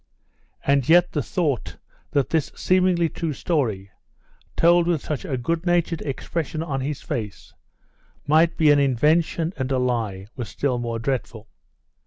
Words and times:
And 0.65 0.89
yet 0.89 1.11
the 1.11 1.21
thought 1.21 1.77
that 2.09 2.31
this 2.31 2.51
seemingly 2.55 3.07
true 3.07 3.33
story, 3.33 3.91
told 4.57 4.87
with 4.87 5.03
such 5.03 5.25
a 5.25 5.37
good 5.37 5.67
natured 5.67 6.01
expression 6.01 6.63
on 6.63 6.79
the 6.79 6.91
face, 6.95 7.53
might 8.25 8.57
be 8.57 8.71
an 8.71 8.79
invention 8.79 9.53
and 9.57 9.71
a 9.71 9.77
lie 9.77 10.25
was 10.35 10.49
still 10.49 10.79
more 10.79 10.97
dreadful. 10.97 11.49